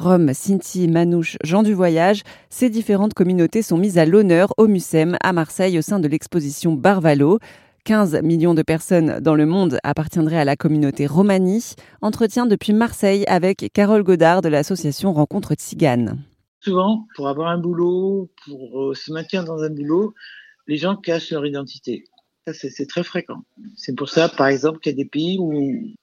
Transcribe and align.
Rome, 0.00 0.32
Sinti, 0.32 0.88
Manouche, 0.88 1.36
Jean 1.44 1.62
du 1.62 1.74
Voyage, 1.74 2.22
ces 2.48 2.70
différentes 2.70 3.12
communautés 3.12 3.60
sont 3.60 3.76
mises 3.76 3.98
à 3.98 4.06
l'honneur 4.06 4.54
au 4.56 4.66
Mucem 4.66 5.18
à 5.22 5.34
Marseille 5.34 5.78
au 5.78 5.82
sein 5.82 6.00
de 6.00 6.08
l'exposition 6.08 6.72
Barvalo. 6.72 7.38
15 7.84 8.22
millions 8.22 8.54
de 8.54 8.62
personnes 8.62 9.20
dans 9.20 9.34
le 9.34 9.44
monde 9.44 9.78
appartiendraient 9.82 10.38
à 10.38 10.46
la 10.46 10.56
communauté 10.56 11.06
Romani. 11.06 11.74
Entretien 12.00 12.46
depuis 12.46 12.72
Marseille 12.72 13.24
avec 13.26 13.66
Carole 13.74 14.02
Godard 14.02 14.40
de 14.40 14.48
l'association 14.48 15.12
Rencontre 15.12 15.52
Tzigane. 15.52 16.24
Souvent, 16.60 17.06
pour 17.14 17.28
avoir 17.28 17.48
un 17.48 17.58
boulot, 17.58 18.30
pour 18.46 18.80
euh, 18.80 18.94
se 18.94 19.12
maintenir 19.12 19.44
dans 19.44 19.62
un 19.62 19.70
boulot, 19.70 20.14
les 20.66 20.78
gens 20.78 20.96
cachent 20.96 21.30
leur 21.30 21.44
identité. 21.44 22.04
C'est 22.52 22.88
très 22.88 23.04
fréquent. 23.04 23.42
C'est 23.76 23.94
pour 23.94 24.08
ça, 24.08 24.28
par 24.30 24.46
exemple, 24.46 24.80
qu'il 24.80 24.92
y 24.92 24.94
a 24.94 24.96
des 24.96 25.08
pays 25.08 25.38
où 25.38 25.52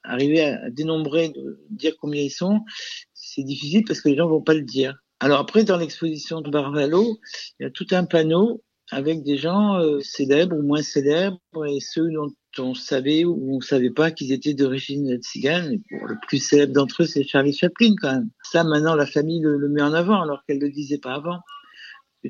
arriver 0.04 0.44
à 0.44 0.70
dénombrer, 0.70 1.34
dire 1.72 1.94
combien 2.00 2.22
ils 2.22 2.30
sont, 2.30 2.62
c'est 3.38 3.44
difficile 3.44 3.84
parce 3.86 4.02
que 4.02 4.10
les 4.10 4.16
gens 4.16 4.28
vont 4.28 4.42
pas 4.42 4.56
le 4.56 4.64
dire. 4.64 4.96
Alors 5.20 5.40
après, 5.40 5.64
dans 5.64 5.78
l'exposition 5.78 6.42
de 6.42 6.50
Barvalo, 6.50 7.20
il 7.60 7.64
y 7.64 7.66
a 7.66 7.70
tout 7.70 7.86
un 7.92 8.04
panneau 8.06 8.64
avec 8.90 9.24
des 9.24 9.38
gens 9.38 9.80
euh, 9.80 10.00
célèbres 10.00 10.56
ou 10.56 10.64
moins 10.64 10.82
célèbres 10.82 11.40
et 11.68 11.80
ceux 11.80 12.10
dont 12.12 12.32
on 12.58 12.74
savait 12.74 13.26
ou 13.26 13.58
on 13.58 13.62
savait 13.62 13.92
pas 13.92 14.10
qu'ils 14.10 14.32
étaient 14.32 14.56
d'origine 14.56 15.18
tzigane. 15.18 15.82
le 15.92 16.16
plus 16.28 16.40
célèbre 16.40 16.74
d'entre 16.74 17.04
eux, 17.04 17.06
c'est 17.06 17.24
Charlie 17.24 17.54
Chaplin 17.54 17.94
quand 18.02 18.12
même. 18.12 18.30
Ça, 18.44 18.64
maintenant, 18.64 18.96
la 18.96 19.06
famille 19.06 19.42
le, 19.42 19.70
met 19.70 19.82
en 19.84 19.94
avant 19.94 20.22
alors 20.22 20.44
qu'elle 20.46 20.58
ne 20.58 20.66
le 20.66 20.72
disait 20.72 20.98
pas 20.98 21.14
avant. 21.14 21.40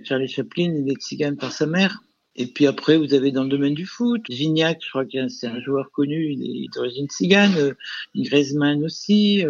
Charlie 0.03 0.27
Chaplin, 0.27 0.73
il 0.75 0.91
est 0.91 1.01
tzigane 1.01 1.37
par 1.37 1.53
sa 1.53 1.65
mère. 1.65 2.01
Et 2.35 2.47
puis 2.47 2.67
après, 2.67 2.97
vous 2.97 3.13
avez 3.13 3.31
dans 3.31 3.43
le 3.43 3.49
domaine 3.49 3.73
du 3.73 3.85
foot, 3.85 4.21
Gignac, 4.29 4.79
je 4.83 4.89
crois 4.89 5.05
que 5.05 5.27
c'est 5.27 5.47
un 5.47 5.59
joueur 5.59 5.89
connu, 5.91 6.33
il 6.33 6.65
est 6.65 6.73
d'origine 6.75 7.07
tzigane, 7.07 7.55
euh, 7.57 7.73
Griezmann 8.15 8.83
aussi. 8.83 9.43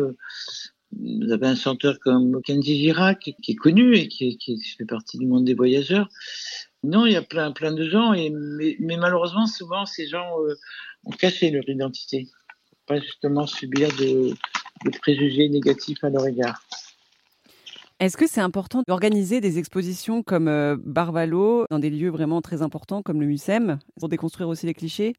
Euh, 0.95 1.25
vous 1.25 1.31
avez 1.31 1.47
un 1.47 1.55
chanteur 1.55 1.99
comme 1.99 2.41
Kenji 2.43 2.77
Girac, 2.77 3.19
qui 3.41 3.51
est 3.51 3.55
connu 3.55 3.95
et 3.95 4.07
qui, 4.07 4.37
qui, 4.37 4.59
fait 4.59 4.85
partie 4.85 5.17
du 5.17 5.25
monde 5.25 5.45
des 5.45 5.53
voyageurs. 5.53 6.09
Non, 6.83 7.05
il 7.05 7.13
y 7.13 7.17
a 7.17 7.21
plein, 7.21 7.51
plein 7.51 7.71
de 7.71 7.89
gens, 7.89 8.13
et, 8.13 8.29
mais, 8.29 8.97
malheureusement, 8.97 9.47
souvent, 9.47 9.85
ces 9.85 10.07
gens 10.07 10.39
euh, 10.41 10.55
ont 11.05 11.11
caché 11.11 11.51
leur 11.51 11.67
identité, 11.67 12.27
pas 12.85 12.99
justement 12.99 13.47
subir 13.47 13.89
de, 13.97 14.31
de 14.85 14.97
préjugés 14.99 15.49
négatifs 15.49 16.03
à 16.03 16.09
leur 16.09 16.27
égard. 16.27 16.61
Est-ce 17.99 18.15
que 18.15 18.27
c'est 18.27 18.41
important 18.41 18.83
d'organiser 18.87 19.41
des 19.41 19.57
expositions 19.57 20.21
comme 20.21 20.47
euh, 20.47 20.77
Barvalo 20.79 21.65
dans 21.71 21.79
des 21.79 21.89
lieux 21.89 22.11
vraiment 22.11 22.41
très 22.41 22.61
importants 22.61 23.01
comme 23.01 23.19
le 23.19 23.25
Mucem 23.25 23.79
pour 23.99 24.07
déconstruire 24.07 24.49
aussi 24.49 24.67
les 24.67 24.75
clichés? 24.75 25.15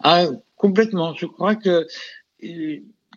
Ah, 0.00 0.26
complètement. 0.54 1.12
Je 1.14 1.26
crois 1.26 1.56
que 1.56 1.86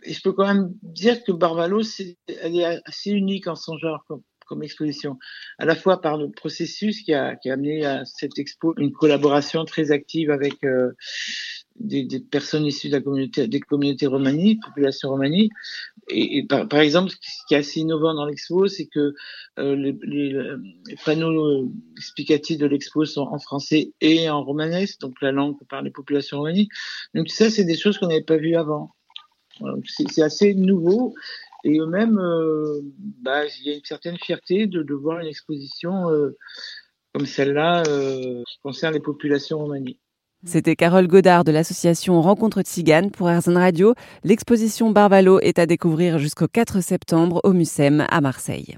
et 0.06 0.14
je 0.14 0.22
peux 0.22 0.34
quand 0.34 0.48
même 0.48 0.74
dire 0.82 1.24
que 1.24 1.32
Barvalo, 1.32 1.82
c'est, 1.84 2.18
elle 2.28 2.56
est 2.56 2.82
assez 2.86 3.12
unique 3.12 3.48
en 3.48 3.56
son 3.56 3.78
genre 3.78 4.04
comme, 4.08 4.22
comme, 4.46 4.64
exposition. 4.64 5.18
À 5.58 5.66
la 5.66 5.76
fois 5.76 6.02
par 6.02 6.18
le 6.18 6.30
processus 6.30 7.02
qui 7.02 7.14
a, 7.14 7.36
qui 7.36 7.50
a 7.50 7.54
amené 7.54 7.86
à 7.86 8.06
cette 8.06 8.38
expo 8.38 8.74
une 8.78 8.92
collaboration 8.92 9.66
très 9.66 9.92
active 9.92 10.30
avec 10.30 10.64
euh, 10.64 10.92
des, 11.80 12.04
des, 12.04 12.20
personnes 12.20 12.66
issues 12.66 12.88
de 12.88 12.94
la 12.94 13.02
communauté, 13.02 13.48
des 13.48 13.60
communautés 13.60 14.08
romanies, 14.08 14.60
population 14.60 15.10
romanie. 15.10 15.50
Et, 16.10 16.46
par, 16.48 16.68
par, 16.68 16.82
exemple, 16.82 17.12
ce 17.20 17.48
qui 17.48 17.56
est 17.56 17.58
assez 17.58 17.80
innovant 17.80 18.14
dans 18.14 18.26
l'expo, 18.26 18.68
c'est 18.68 18.86
que 18.86 19.14
euh, 19.58 19.76
les, 19.76 19.98
les, 20.04 20.96
panneaux 21.04 21.72
explicatifs 21.98 22.60
de 22.60 22.68
l'expo 22.68 23.06
sont 23.06 23.22
en 23.24 23.40
français 23.40 23.94
et 24.02 24.30
en 24.30 24.44
romanesque, 24.44 25.00
donc 25.02 25.20
la 25.22 25.32
langue 25.32 25.58
par 25.68 25.82
les 25.82 25.92
populations 25.92 26.38
romanies. 26.38 26.70
Donc 27.16 27.30
ça, 27.30 27.50
c'est 27.50 27.66
des 27.66 27.78
choses 27.78 27.98
qu'on 27.98 28.08
n'avait 28.08 28.22
pas 28.22 28.38
vues 28.38 28.56
avant. 28.56 28.95
C'est 29.86 30.22
assez 30.22 30.54
nouveau. 30.54 31.14
Et 31.64 31.80
eux-mêmes, 31.80 32.20
euh, 32.20 32.82
bah, 33.22 33.46
il 33.46 33.68
y 33.68 33.72
a 33.72 33.76
une 33.76 33.84
certaine 33.84 34.18
fierté 34.18 34.68
de, 34.68 34.94
voir 34.94 35.20
une 35.20 35.28
exposition 35.28 36.10
euh, 36.12 36.38
comme 37.14 37.26
celle-là 37.26 37.84
euh, 37.88 38.44
qui 38.48 38.60
concerne 38.62 38.94
les 38.94 39.00
populations 39.00 39.58
romanies. 39.58 40.00
C'était 40.44 40.76
Carole 40.76 41.08
Godard 41.08 41.44
de 41.44 41.52
l'association 41.52 42.22
Rencontre 42.22 42.62
Tzigane 42.62 43.10
pour 43.10 43.32
Airzone 43.32 43.58
Radio. 43.58 43.96
L'exposition 44.24 44.92
Barvalo 44.92 45.40
est 45.40 45.58
à 45.58 45.66
découvrir 45.66 46.20
jusqu'au 46.20 46.48
4 46.48 46.82
septembre 46.82 47.42
au 47.44 47.52
Mucem 47.52 48.06
à 48.10 48.22
Marseille. 48.22 48.76